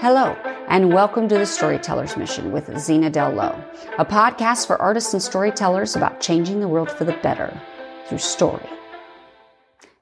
[0.00, 0.32] Hello,
[0.68, 3.62] and welcome to the Storyteller's Mission with Zena Dell Lowe,
[3.98, 7.60] a podcast for artists and storytellers about changing the world for the better
[8.06, 8.66] through story.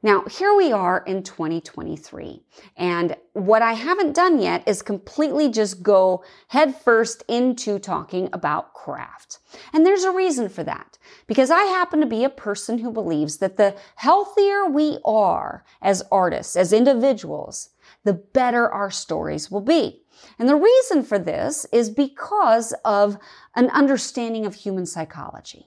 [0.00, 2.40] Now, here we are in 2023,
[2.76, 9.40] and what I haven't done yet is completely just go headfirst into talking about craft.
[9.72, 10.96] And there's a reason for that,
[11.26, 16.04] because I happen to be a person who believes that the healthier we are as
[16.12, 17.70] artists, as individuals,
[18.08, 20.00] the better our stories will be.
[20.38, 23.18] And the reason for this is because of
[23.54, 25.66] an understanding of human psychology,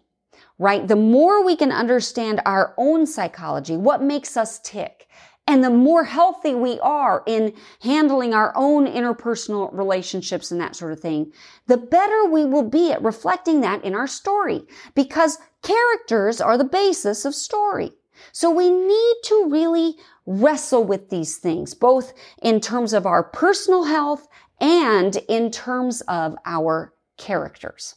[0.58, 0.88] right?
[0.88, 5.08] The more we can understand our own psychology, what makes us tick,
[5.46, 10.94] and the more healthy we are in handling our own interpersonal relationships and that sort
[10.94, 11.32] of thing,
[11.68, 14.64] the better we will be at reflecting that in our story
[14.96, 17.92] because characters are the basis of story.
[18.32, 23.86] So we need to really wrestle with these things, both in terms of our personal
[23.86, 24.28] health
[24.60, 27.96] and in terms of our characters.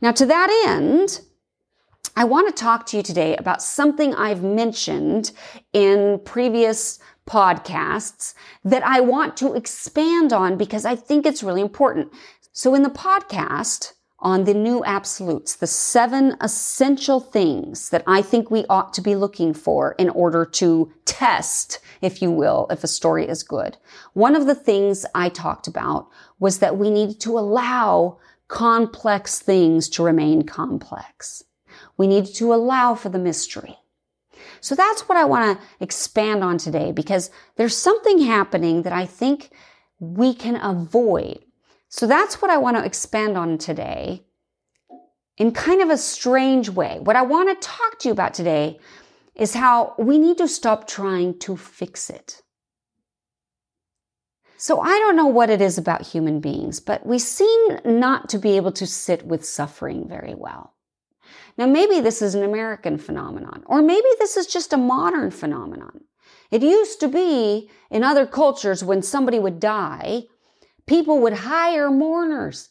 [0.00, 1.20] Now, to that end,
[2.16, 5.32] I want to talk to you today about something I've mentioned
[5.72, 12.12] in previous podcasts that I want to expand on because I think it's really important.
[12.52, 13.92] So in the podcast,
[14.26, 19.14] on the new absolutes, the seven essential things that I think we ought to be
[19.14, 23.76] looking for in order to test, if you will, if a story is good.
[24.14, 26.08] One of the things I talked about
[26.40, 31.44] was that we needed to allow complex things to remain complex.
[31.96, 33.76] We needed to allow for the mystery.
[34.60, 39.06] So that's what I want to expand on today because there's something happening that I
[39.06, 39.50] think
[40.00, 41.45] we can avoid
[41.96, 44.22] so that's what I want to expand on today
[45.38, 46.98] in kind of a strange way.
[47.00, 48.78] What I want to talk to you about today
[49.34, 52.42] is how we need to stop trying to fix it.
[54.58, 58.38] So I don't know what it is about human beings, but we seem not to
[58.38, 60.74] be able to sit with suffering very well.
[61.56, 66.02] Now, maybe this is an American phenomenon, or maybe this is just a modern phenomenon.
[66.50, 70.24] It used to be in other cultures when somebody would die,
[70.86, 72.70] People would hire mourners,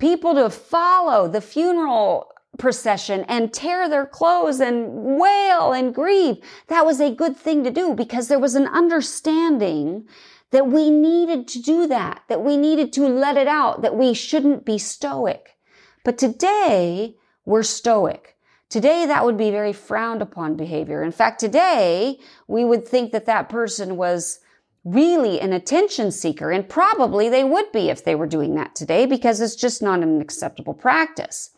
[0.00, 6.36] people to follow the funeral procession and tear their clothes and wail and grieve.
[6.68, 10.06] That was a good thing to do because there was an understanding
[10.52, 14.14] that we needed to do that, that we needed to let it out, that we
[14.14, 15.56] shouldn't be stoic.
[16.04, 18.36] But today, we're stoic.
[18.68, 21.02] Today, that would be very frowned upon behavior.
[21.02, 24.38] In fact, today, we would think that that person was
[24.86, 26.52] really an attention seeker.
[26.52, 30.00] And probably they would be if they were doing that today because it's just not
[30.00, 31.50] an acceptable practice.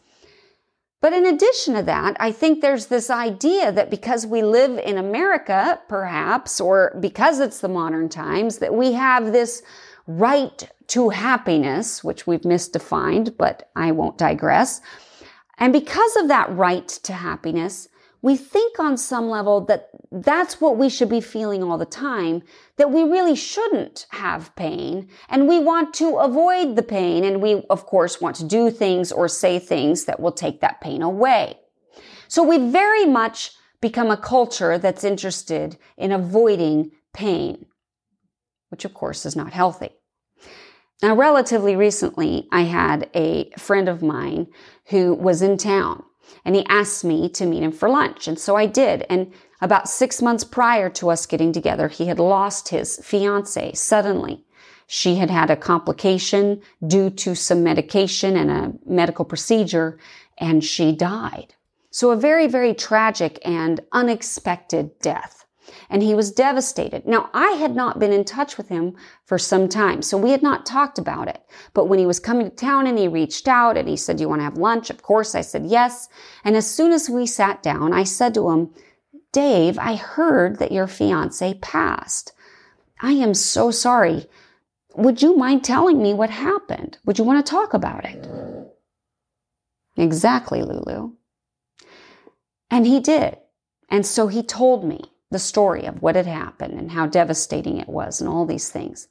[1.00, 4.98] But in addition to that, I think there's this idea that because we live in
[4.98, 9.62] America, perhaps, or because it's the modern times, that we have this
[10.08, 14.80] right to happiness, which we've misdefined, but I won't digress.
[15.58, 17.88] And because of that right to happiness,
[18.20, 22.42] we think on some level that that's what we should be feeling all the time,
[22.76, 27.62] that we really shouldn't have pain, and we want to avoid the pain, and we,
[27.70, 31.58] of course, want to do things or say things that will take that pain away.
[32.26, 37.66] So we very much become a culture that's interested in avoiding pain,
[38.70, 39.90] which of course is not healthy.
[41.00, 44.48] Now, relatively recently, I had a friend of mine
[44.86, 46.02] who was in town
[46.44, 48.28] and he asked me to meet him for lunch.
[48.28, 49.06] And so I did.
[49.08, 54.44] And about six months prior to us getting together, he had lost his fiance suddenly.
[54.86, 59.98] She had had a complication due to some medication and a medical procedure,
[60.38, 61.54] and she died.
[61.90, 65.44] So a very, very tragic and unexpected death
[65.90, 67.06] and he was devastated.
[67.06, 70.42] Now, I had not been in touch with him for some time, so we had
[70.42, 71.40] not talked about it.
[71.74, 74.22] But when he was coming to town and he reached out and he said, Do
[74.22, 74.90] you want to have lunch?
[74.90, 76.08] Of course, I said yes.
[76.44, 78.70] And as soon as we sat down, I said to him,
[79.32, 82.32] Dave, I heard that your fiance passed.
[83.00, 84.26] I am so sorry.
[84.96, 86.98] Would you mind telling me what happened?
[87.04, 88.26] Would you want to talk about it?
[89.96, 91.12] Exactly, Lulu.
[92.70, 93.38] And he did.
[93.88, 97.88] And so he told me the story of what had happened and how devastating it
[97.88, 99.08] was and all these things.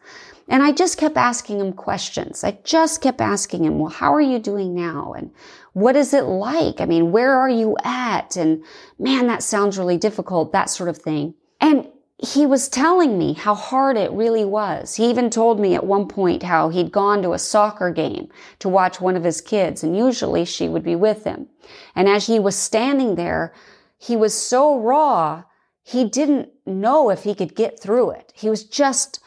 [0.47, 2.43] And I just kept asking him questions.
[2.43, 5.13] I just kept asking him, well, how are you doing now?
[5.13, 5.31] And
[5.73, 6.81] what is it like?
[6.81, 8.35] I mean, where are you at?
[8.35, 8.63] And
[8.97, 11.35] man, that sounds really difficult, that sort of thing.
[11.61, 11.87] And
[12.17, 14.95] he was telling me how hard it really was.
[14.95, 18.69] He even told me at one point how he'd gone to a soccer game to
[18.69, 21.47] watch one of his kids, and usually she would be with him.
[21.95, 23.53] And as he was standing there,
[23.99, 25.43] he was so raw
[25.87, 28.33] he didn't know if he could get through it.
[28.35, 29.21] He was just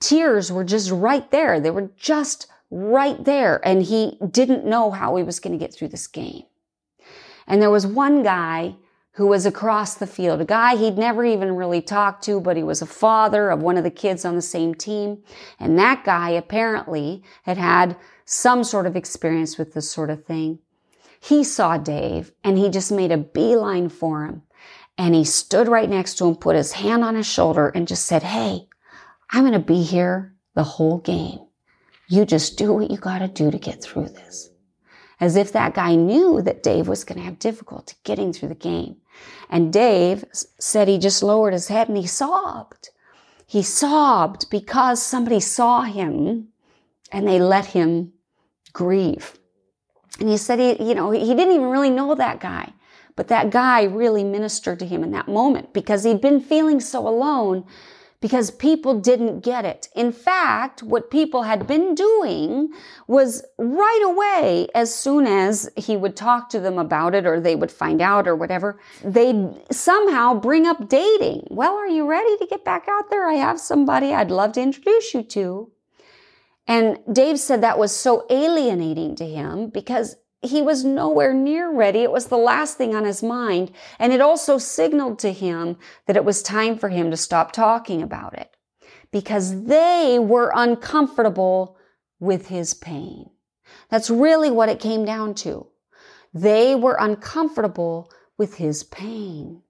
[0.00, 1.60] tears were just right there.
[1.60, 3.60] They were just right there.
[3.64, 6.42] And he didn't know how he was going to get through this game.
[7.46, 8.74] And there was one guy
[9.12, 12.64] who was across the field, a guy he'd never even really talked to, but he
[12.64, 15.22] was a father of one of the kids on the same team.
[15.60, 20.58] And that guy apparently had had some sort of experience with this sort of thing.
[21.20, 24.42] He saw Dave and he just made a beeline for him.
[25.00, 28.04] And he stood right next to him, put his hand on his shoulder and just
[28.04, 28.68] said, Hey,
[29.30, 31.38] I'm going to be here the whole game.
[32.06, 34.50] You just do what you got to do to get through this.
[35.18, 38.54] As if that guy knew that Dave was going to have difficulty getting through the
[38.54, 38.96] game.
[39.48, 40.22] And Dave
[40.58, 42.90] said he just lowered his head and he sobbed.
[43.46, 46.48] He sobbed because somebody saw him
[47.10, 48.12] and they let him
[48.74, 49.38] grieve.
[50.18, 52.74] And he said he, you know, he didn't even really know that guy,
[53.20, 57.06] but that guy really ministered to him in that moment because he'd been feeling so
[57.06, 57.66] alone
[58.22, 59.90] because people didn't get it.
[59.94, 62.72] In fact, what people had been doing
[63.08, 67.56] was right away, as soon as he would talk to them about it or they
[67.56, 71.46] would find out or whatever, they'd somehow bring up dating.
[71.50, 73.28] Well, are you ready to get back out there?
[73.28, 75.70] I have somebody I'd love to introduce you to.
[76.66, 82.00] And Dave said that was so alienating to him because he was nowhere near ready.
[82.00, 83.72] It was the last thing on his mind.
[83.98, 85.76] And it also signaled to him
[86.06, 88.56] that it was time for him to stop talking about it
[89.10, 91.76] because they were uncomfortable
[92.18, 93.28] with his pain.
[93.90, 95.66] That's really what it came down to.
[96.32, 99.62] They were uncomfortable with his pain.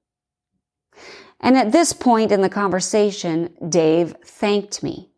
[1.40, 5.11] And at this point in the conversation, Dave thanked me.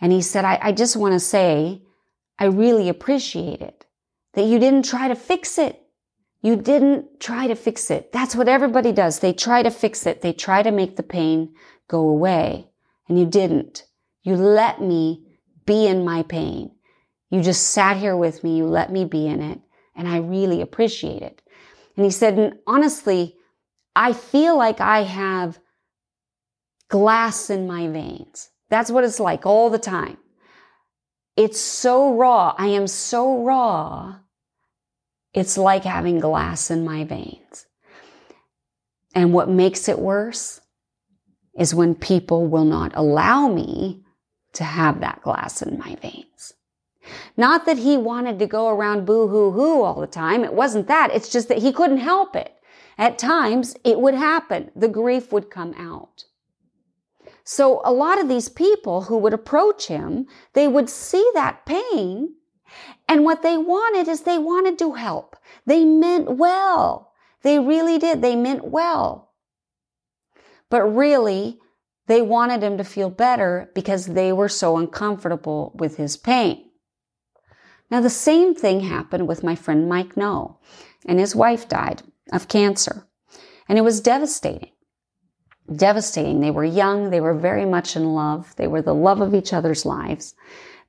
[0.00, 1.82] And he said, I, I just want to say,
[2.38, 3.75] I really appreciate it
[4.36, 5.82] that you didn't try to fix it.
[6.42, 8.12] You didn't try to fix it.
[8.12, 9.18] That's what everybody does.
[9.18, 10.20] They try to fix it.
[10.20, 11.54] They try to make the pain
[11.88, 12.68] go away.
[13.08, 13.84] And you didn't.
[14.22, 15.26] You let me
[15.64, 16.70] be in my pain.
[17.30, 18.58] You just sat here with me.
[18.58, 19.58] You let me be in it.
[19.96, 21.40] And I really appreciate it.
[21.96, 23.36] And he said, and honestly,
[23.96, 25.58] I feel like I have
[26.88, 28.50] glass in my veins.
[28.68, 30.18] That's what it's like all the time.
[31.36, 32.54] It's so raw.
[32.58, 34.16] I am so raw.
[35.36, 37.66] It's like having glass in my veins.
[39.14, 40.62] And what makes it worse
[41.58, 44.02] is when people will not allow me
[44.54, 46.54] to have that glass in my veins.
[47.36, 50.42] Not that he wanted to go around boo hoo hoo all the time.
[50.42, 51.10] It wasn't that.
[51.12, 52.54] It's just that he couldn't help it.
[52.96, 54.70] At times it would happen.
[54.74, 56.24] The grief would come out.
[57.44, 62.36] So a lot of these people who would approach him, they would see that pain.
[63.08, 65.36] And what they wanted is they wanted to help.
[65.66, 67.12] They meant well.
[67.42, 68.22] They really did.
[68.22, 69.32] They meant well.
[70.70, 71.58] But really,
[72.06, 76.70] they wanted him to feel better because they were so uncomfortable with his pain.
[77.90, 80.58] Now, the same thing happened with my friend Mike No,
[81.04, 82.02] and his wife died
[82.32, 83.06] of cancer.
[83.68, 84.70] And it was devastating
[85.74, 86.40] devastating.
[86.40, 87.10] They were young.
[87.10, 88.54] They were very much in love.
[88.56, 90.34] They were the love of each other's lives.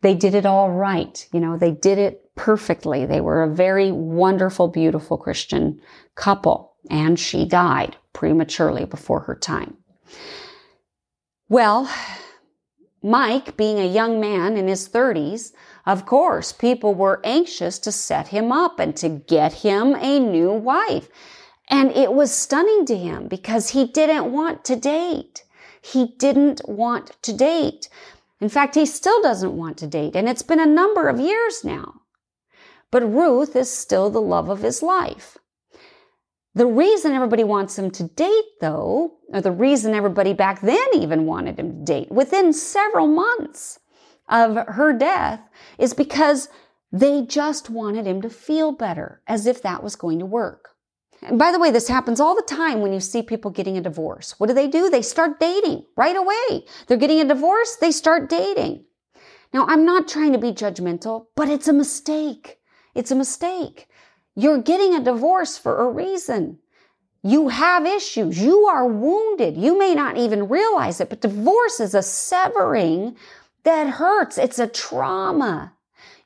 [0.01, 1.27] They did it all right.
[1.33, 3.05] You know, they did it perfectly.
[3.05, 5.81] They were a very wonderful, beautiful Christian
[6.15, 6.73] couple.
[6.89, 9.77] And she died prematurely before her time.
[11.49, 11.89] Well,
[13.03, 15.53] Mike, being a young man in his 30s,
[15.85, 20.51] of course, people were anxious to set him up and to get him a new
[20.51, 21.09] wife.
[21.69, 25.43] And it was stunning to him because he didn't want to date.
[25.81, 27.87] He didn't want to date.
[28.39, 30.15] In fact, he still doesn't want to date.
[30.15, 32.01] And it's been a number of years now.
[32.91, 35.37] But Ruth is still the love of his life.
[36.53, 41.25] The reason everybody wants him to date, though, or the reason everybody back then even
[41.25, 43.79] wanted him to date within several months
[44.27, 45.41] of her death,
[45.77, 46.49] is because
[46.91, 50.69] they just wanted him to feel better, as if that was going to work.
[51.21, 53.81] And by the way, this happens all the time when you see people getting a
[53.81, 54.39] divorce.
[54.39, 54.89] What do they do?
[54.89, 56.65] They start dating right away.
[56.85, 58.85] They're getting a divorce, they start dating.
[59.53, 62.59] Now, I'm not trying to be judgmental, but it's a mistake.
[62.93, 63.87] It's a mistake.
[64.35, 66.59] You're getting a divorce for a reason.
[67.23, 68.41] You have issues.
[68.41, 69.57] You are wounded.
[69.57, 73.15] You may not even realize it, but divorce is a severing
[73.63, 74.37] that hurts.
[74.37, 75.73] It's a trauma.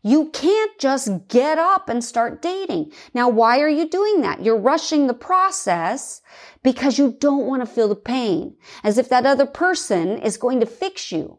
[0.04, 2.92] You can't just get up and start dating.
[3.14, 4.44] Now, why are you doing that?
[4.44, 6.22] You're rushing the process
[6.64, 10.60] because you don't want to feel the pain as if that other person is going
[10.60, 11.38] to fix you.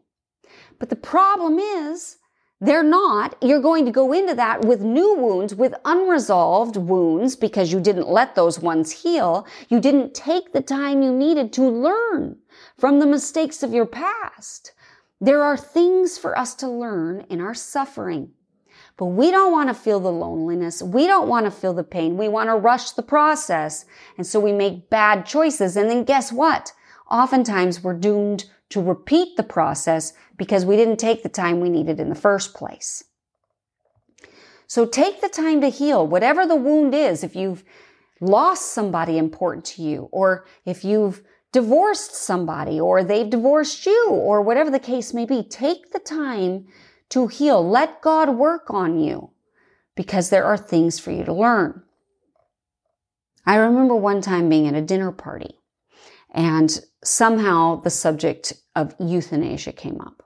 [0.79, 2.17] But the problem is
[2.61, 3.35] they're not.
[3.41, 8.07] You're going to go into that with new wounds, with unresolved wounds because you didn't
[8.07, 9.45] let those ones heal.
[9.67, 12.37] You didn't take the time you needed to learn
[12.77, 14.71] from the mistakes of your past.
[15.19, 18.31] There are things for us to learn in our suffering.
[18.97, 20.81] But we don't want to feel the loneliness.
[20.81, 22.17] We don't want to feel the pain.
[22.17, 23.85] We want to rush the process.
[24.17, 25.75] And so we make bad choices.
[25.75, 26.73] And then guess what?
[27.09, 31.99] Oftentimes we're doomed to repeat the process because we didn't take the time we needed
[31.99, 33.03] in the first place.
[34.67, 37.23] So take the time to heal, whatever the wound is.
[37.23, 37.63] If you've
[38.19, 41.21] lost somebody important to you, or if you've
[41.51, 46.65] divorced somebody, or they've divorced you, or whatever the case may be, take the time
[47.13, 47.67] to heal.
[47.67, 49.29] Let God work on you
[49.95, 51.83] because there are things for you to learn.
[53.45, 55.59] I remember one time being at a dinner party
[56.31, 60.23] and somehow the subject of euthanasia came up.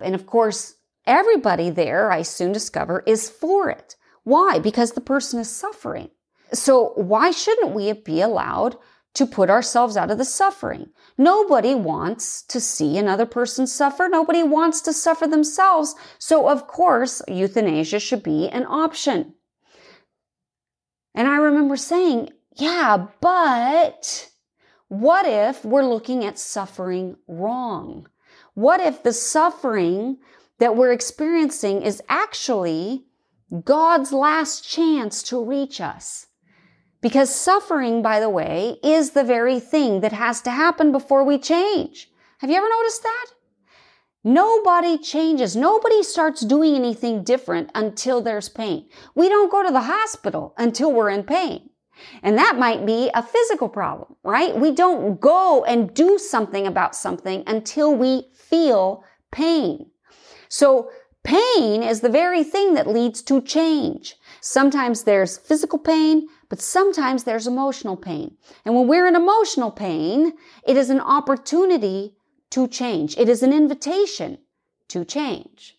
[0.00, 0.74] And of course,
[1.06, 3.96] everybody there, I soon discover, is for it.
[4.22, 4.60] Why?
[4.60, 6.10] Because the person is suffering.
[6.52, 8.76] So why shouldn't we be allowed
[9.14, 10.90] to put ourselves out of the suffering?
[11.16, 14.08] Nobody wants to see another person suffer.
[14.08, 15.94] Nobody wants to suffer themselves.
[16.18, 19.34] So of course, euthanasia should be an option.
[21.14, 24.30] And I remember saying, yeah, but
[24.86, 28.06] what if we're looking at suffering wrong?
[28.54, 30.18] What if the suffering
[30.58, 33.04] that we're experiencing is actually
[33.64, 36.27] God's last chance to reach us?
[37.00, 41.38] Because suffering, by the way, is the very thing that has to happen before we
[41.38, 42.10] change.
[42.38, 43.26] Have you ever noticed that?
[44.24, 45.54] Nobody changes.
[45.54, 48.88] Nobody starts doing anything different until there's pain.
[49.14, 51.70] We don't go to the hospital until we're in pain.
[52.22, 54.56] And that might be a physical problem, right?
[54.56, 59.90] We don't go and do something about something until we feel pain.
[60.48, 60.90] So
[61.24, 64.16] pain is the very thing that leads to change.
[64.40, 68.36] Sometimes there's physical pain, but sometimes there's emotional pain.
[68.64, 70.32] And when we're in emotional pain,
[70.66, 72.14] it is an opportunity
[72.50, 73.16] to change.
[73.18, 74.38] It is an invitation
[74.88, 75.76] to change.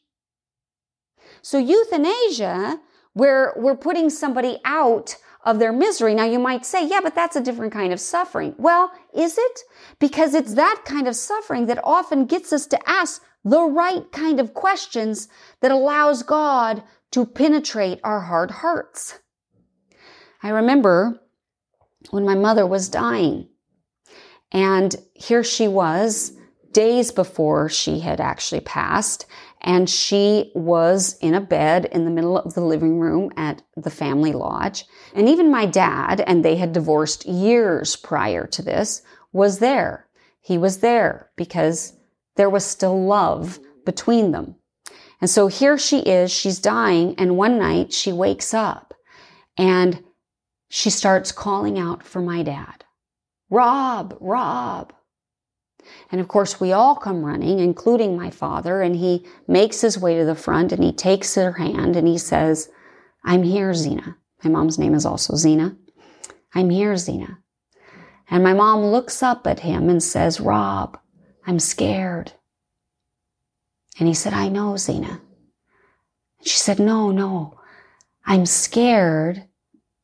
[1.42, 2.80] So euthanasia,
[3.14, 6.14] where we're putting somebody out of their misery.
[6.14, 8.56] Now you might say, yeah, but that's a different kind of suffering.
[8.58, 9.60] Well, is it?
[9.98, 14.40] Because it's that kind of suffering that often gets us to ask the right kind
[14.40, 15.28] of questions
[15.62, 19.20] that allows God to penetrate our hard hearts.
[20.44, 21.20] I remember
[22.12, 23.50] when my mother was dying,
[24.52, 26.34] and here she was
[26.72, 29.26] days before she had actually passed,
[29.62, 33.90] and she was in a bed in the middle of the living room at the
[33.90, 34.86] family lodge.
[35.14, 39.02] And even my dad, and they had divorced years prior to this,
[39.34, 40.08] was there.
[40.42, 41.94] He was there because
[42.40, 44.56] there was still love between them.
[45.20, 48.94] And so here she is, she's dying, and one night she wakes up
[49.58, 50.02] and
[50.70, 52.86] she starts calling out for my dad.
[53.50, 54.94] Rob, Rob.
[56.14, 60.18] And of course, we all come running, including my father, and he makes his way
[60.18, 62.70] to the front and he takes her hand and he says,
[63.26, 64.16] I'm here, Zena.
[64.46, 65.76] My mom's name is also Zena.
[66.56, 67.40] I'm here, Zena.
[68.30, 70.98] And my mom looks up at him and says, Rob,
[71.50, 72.32] I'm scared.
[73.98, 75.20] And he said, I know, Zena.
[76.38, 77.60] And she said, No, no,
[78.24, 79.46] I'm scared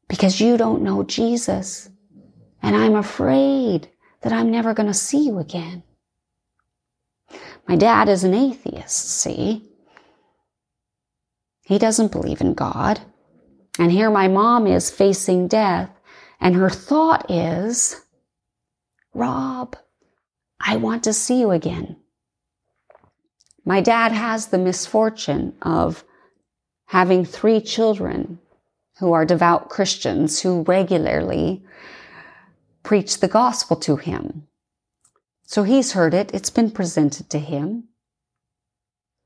[0.10, 1.88] because you don't know Jesus.
[2.64, 3.90] And I'm afraid
[4.22, 5.84] that I'm never going to see you again.
[7.68, 9.70] My dad is an atheist, see?
[11.62, 13.02] He doesn't believe in God.
[13.78, 15.92] And here my mom is facing death,
[16.42, 18.02] and her thought is,
[19.14, 19.76] Rob,
[20.60, 21.98] I want to see you again.
[23.66, 26.04] My dad has the misfortune of
[26.88, 28.40] having three children
[29.00, 31.64] who are devout Christians who regularly
[32.84, 34.48] preach the gospel to him.
[35.44, 36.32] So he's heard it.
[36.34, 37.86] It's been presented to him.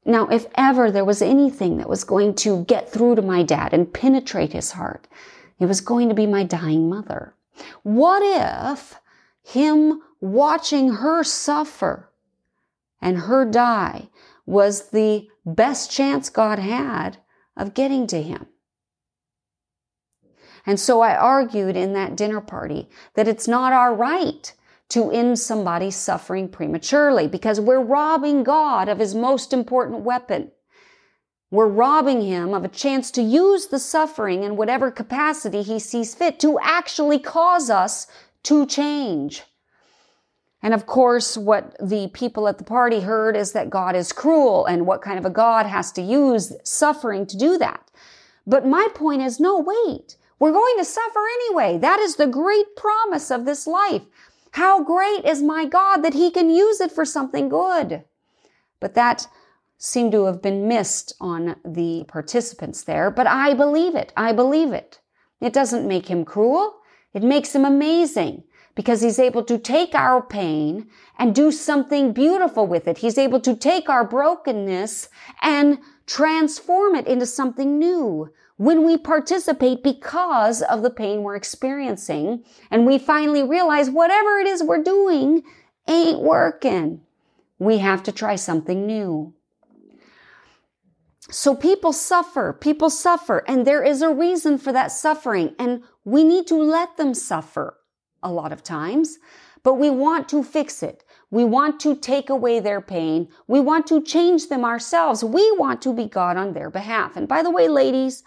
[0.05, 3.73] Now, if ever there was anything that was going to get through to my dad
[3.73, 5.07] and penetrate his heart,
[5.59, 7.35] it was going to be my dying mother.
[7.83, 8.95] What if
[9.43, 12.09] him watching her suffer
[13.01, 14.09] and her die
[14.45, 17.17] was the best chance God had
[17.55, 18.47] of getting to him?
[20.65, 24.53] And so I argued in that dinner party that it's not our right
[24.89, 30.51] to end somebody's suffering prematurely because we're robbing God of his most important weapon.
[31.51, 36.13] We're robbing him of a chance to use the suffering in whatever capacity he sees
[36.13, 38.07] fit to actually cause us
[38.43, 39.43] to change.
[40.61, 44.65] And of course, what the people at the party heard is that God is cruel
[44.65, 47.89] and what kind of a God has to use suffering to do that.
[48.45, 50.17] But my point is, no, wait.
[50.39, 51.77] We're going to suffer anyway.
[51.77, 54.03] That is the great promise of this life.
[54.51, 58.03] How great is my God that he can use it for something good.
[58.79, 59.27] But that
[59.77, 63.11] seemed to have been missed on the participants there.
[63.11, 64.11] But I believe it.
[64.17, 64.99] I believe it.
[65.39, 66.79] It doesn't make him cruel.
[67.13, 68.43] It makes him amazing
[68.79, 72.99] because he's able to take our pain and do something beautiful with it.
[72.99, 75.09] He's able to take our brokenness
[75.41, 82.41] and transform it into something new when we participate because of the pain we're experiencing
[82.71, 85.43] and we finally realize whatever it is we're doing
[85.89, 87.01] ain't working.
[87.57, 89.33] We have to try something new.
[91.29, 96.23] So people suffer, people suffer, and there is a reason for that suffering, and we
[96.23, 97.75] need to let them suffer
[98.23, 99.19] a lot of times,
[99.63, 101.03] but we want to fix it.
[101.31, 103.27] We want to take away their pain.
[103.47, 105.23] We want to change them ourselves.
[105.23, 107.15] We want to be God on their behalf.
[107.15, 108.23] And by the way, ladies,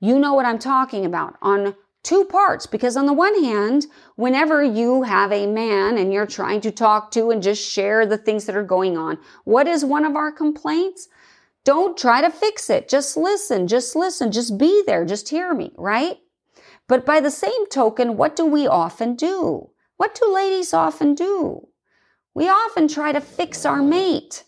[0.00, 4.62] you know what I'm talking about on two parts because on the one hand, whenever
[4.62, 8.44] you have a man and you're trying to talk to and just share the things
[8.44, 11.08] that are going on, what is one of our complaints?
[11.64, 12.88] Don't try to fix it.
[12.88, 16.18] Just listen, just listen, just be there, just hear me, right?
[16.88, 19.70] But by the same token, what do we often do?
[19.96, 21.68] What do ladies often do?
[22.34, 24.44] We often try to fix our mate.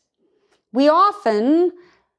[0.72, 1.72] We often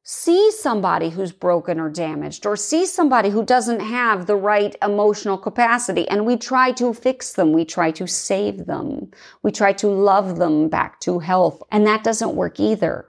[0.04, 5.38] see somebody who's broken or damaged or see somebody who doesn't have the right emotional
[5.38, 7.54] capacity and we try to fix them.
[7.54, 9.12] We try to save them.
[9.44, 11.62] We try to love them back to health.
[11.72, 13.06] And that doesn't work either.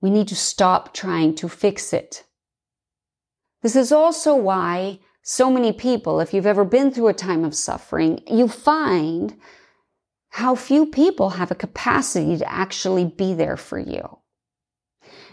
[0.00, 2.24] We need to stop trying to fix it.
[3.66, 7.52] This is also why so many people, if you've ever been through a time of
[7.52, 9.36] suffering, you find
[10.28, 14.18] how few people have a capacity to actually be there for you.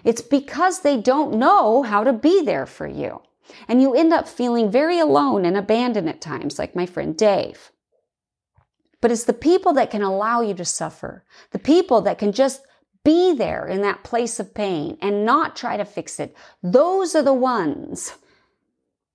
[0.04, 3.22] It's because they don't know how to be there for you.
[3.68, 7.70] And you end up feeling very alone and abandoned at times, like my friend Dave.
[9.00, 12.64] But it's the people that can allow you to suffer, the people that can just
[13.04, 16.36] be there in that place of pain and not try to fix it.
[16.64, 18.14] Those are the ones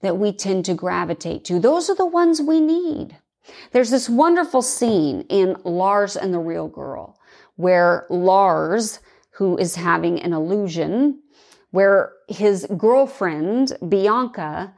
[0.00, 1.58] that we tend to gravitate to.
[1.58, 3.18] Those are the ones we need.
[3.72, 7.18] There's this wonderful scene in Lars and the Real Girl
[7.56, 11.20] where Lars, who is having an illusion,
[11.70, 14.74] where his girlfriend, Bianca,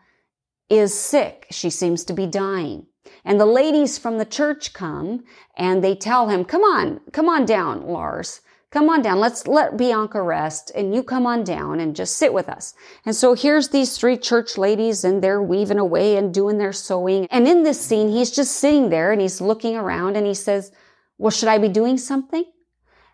[0.70, 1.46] is sick.
[1.50, 2.86] She seems to be dying.
[3.24, 5.24] And the ladies from the church come
[5.56, 9.18] and they tell him, come on, come on down, Lars come on down.
[9.18, 12.74] Let's let Bianca rest and you come on down and just sit with us.
[13.04, 17.26] And so here's these three church ladies and they're weaving away and doing their sewing.
[17.30, 20.72] And in this scene, he's just sitting there and he's looking around and he says,
[21.18, 22.44] well, should I be doing something?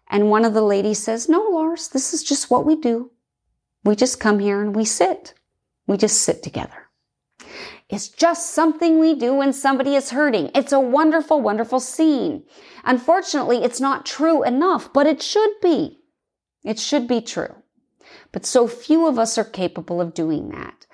[0.09, 3.11] And one of the ladies says, no, Lars, this is just what we do.
[3.83, 5.35] We just come here and we sit.
[5.87, 6.86] We just sit together.
[7.89, 10.51] It's just something we do when somebody is hurting.
[10.55, 12.45] It's a wonderful, wonderful scene.
[12.85, 16.01] Unfortunately, it's not true enough, but it should be.
[16.65, 17.55] It should be true.
[18.33, 20.87] But so few of us are capable of doing that.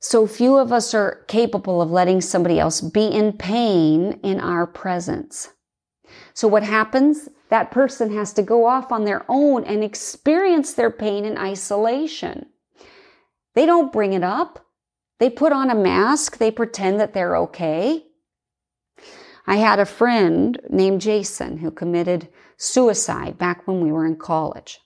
[0.00, 4.66] So few of us are capable of letting somebody else be in pain in our
[4.66, 5.50] presence.
[6.34, 7.28] So what happens?
[7.50, 12.46] That person has to go off on their own and experience their pain in isolation.
[13.54, 14.66] They don't bring it up.
[15.18, 18.04] They put on a mask, they pretend that they're okay.
[19.46, 24.80] I had a friend named Jason who committed suicide back when we were in college.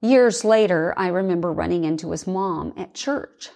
[0.00, 3.50] Years later, I remember running into his mom at church.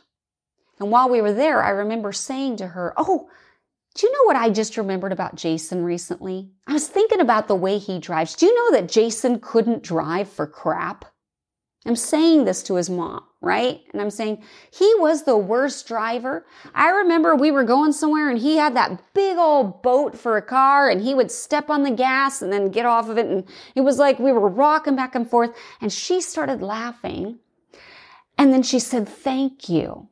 [0.80, 3.28] And while we were there, I remember saying to her, Oh,
[3.94, 6.50] do you know what I just remembered about Jason recently?
[6.66, 8.34] I was thinking about the way he drives.
[8.34, 11.04] Do you know that Jason couldn't drive for crap?
[11.86, 13.80] I'm saying this to his mom, right?
[13.92, 16.46] And I'm saying he was the worst driver.
[16.74, 20.42] I remember we were going somewhere and he had that big old boat for a
[20.42, 23.26] car and he would step on the gas and then get off of it.
[23.26, 25.54] And it was like we were rocking back and forth.
[25.80, 27.38] And she started laughing.
[28.38, 30.08] And then she said, Thank you.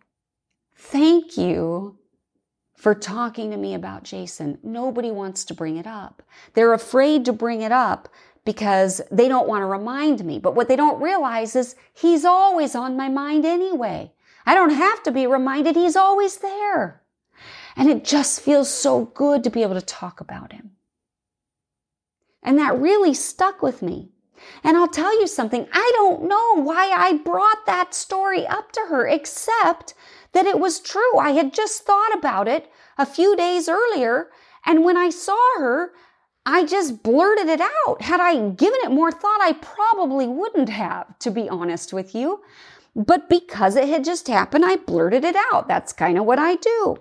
[0.76, 1.98] Thank you
[2.82, 4.58] for talking to me about Jason.
[4.64, 6.20] Nobody wants to bring it up.
[6.54, 8.08] They're afraid to bring it up
[8.44, 10.38] because they don't want to remind me.
[10.38, 14.12] But what they don't realize is he's always on my mind anyway.
[14.44, 17.02] I don't have to be reminded he's always there.
[17.76, 20.72] And it just feels so good to be able to talk about him.
[22.42, 24.10] And that really stuck with me.
[24.64, 28.80] And I'll tell you something, I don't know why I brought that story up to
[28.88, 29.94] her, except
[30.32, 31.18] that it was true.
[31.18, 34.30] I had just thought about it a few days earlier.
[34.66, 35.92] And when I saw her,
[36.44, 38.02] I just blurted it out.
[38.02, 42.40] Had I given it more thought, I probably wouldn't have, to be honest with you.
[42.96, 45.68] But because it had just happened, I blurted it out.
[45.68, 46.96] That's kind of what I do.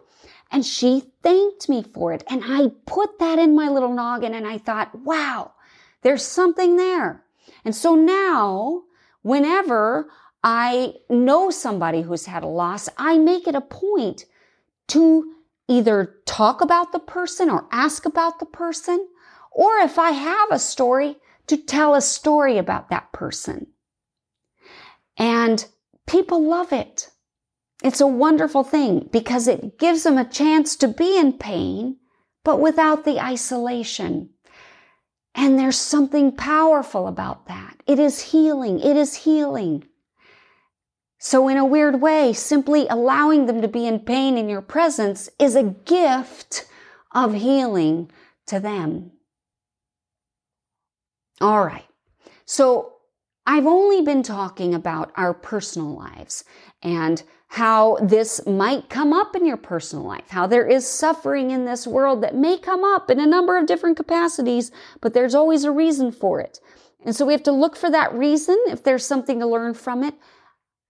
[0.52, 2.24] And she thanked me for it.
[2.30, 5.54] And I put that in my little noggin and I thought, wow,
[6.02, 7.24] There's something there.
[7.64, 8.84] And so now,
[9.22, 10.10] whenever
[10.44, 14.26] I know somebody who's had a loss, I make it a point
[14.88, 15.36] to
[15.68, 19.08] either talk about the person or ask about the person,
[19.52, 23.68] or if I have a story, to tell a story about that person.
[25.18, 25.66] And
[26.08, 27.10] people love it.
[27.84, 31.98] It's a wonderful thing because it gives them a chance to be in pain,
[32.44, 34.30] but without the isolation.
[35.34, 37.82] And there's something powerful about that.
[37.88, 38.80] It is healing.
[38.80, 39.86] It is healing.
[41.18, 45.30] So, in a weird way, simply allowing them to be in pain in your presence
[45.38, 46.68] is a gift
[47.14, 48.10] of healing
[48.48, 49.12] to them.
[51.42, 51.88] All right.
[52.46, 52.94] So,
[53.48, 56.44] I've only been talking about our personal lives
[56.84, 61.66] and how this might come up in your personal life, how there is suffering in
[61.66, 65.64] this world that may come up in a number of different capacities, but there's always
[65.64, 66.60] a reason for it.
[67.04, 70.04] And so we have to look for that reason if there's something to learn from
[70.04, 70.14] it.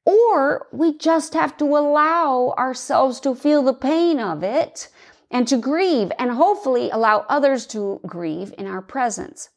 [0.05, 4.89] Or we just have to allow ourselves to feel the pain of it
[5.31, 9.49] and to grieve and hopefully allow others to grieve in our presence.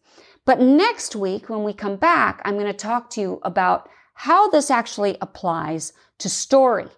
[0.47, 4.49] But next week, when we come back, I'm going to talk to you about how
[4.49, 6.89] this actually applies to story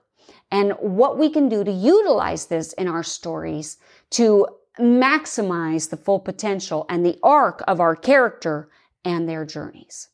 [0.50, 3.78] and what we can do to utilize this in our stories
[4.10, 4.46] to
[4.78, 8.68] maximize the full potential and the arc of our character
[9.04, 10.08] and their journeys.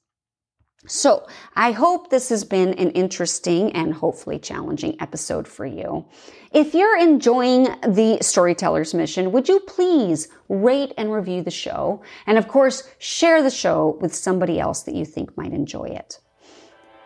[0.86, 6.04] So I hope this has been an interesting and hopefully challenging episode for you.
[6.50, 12.02] If you're enjoying the Storyteller's Mission, would you please rate and review the show?
[12.26, 16.18] And of course, share the show with somebody else that you think might enjoy it.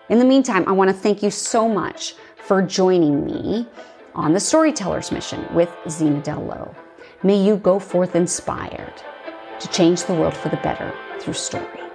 [0.08, 3.68] In the meantime, I want to thank you so much for joining me
[4.14, 6.74] on the Storyteller's Mission with Zena Dell Lowe.
[7.22, 9.02] May you go forth inspired
[9.60, 11.85] to change the world for the better through story.